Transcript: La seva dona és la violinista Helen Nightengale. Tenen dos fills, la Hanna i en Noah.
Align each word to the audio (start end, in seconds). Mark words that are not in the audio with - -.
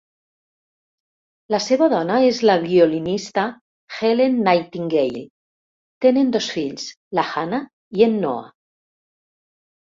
La 1.55 1.57
seva 1.65 1.89
dona 1.91 2.15
és 2.29 2.39
la 2.49 2.55
violinista 2.63 3.43
Helen 3.97 4.39
Nightengale. 4.47 5.21
Tenen 6.07 6.33
dos 6.37 6.49
fills, 6.57 6.89
la 7.21 7.27
Hanna 7.35 7.61
i 8.01 8.09
en 8.09 8.19
Noah. 8.25 8.51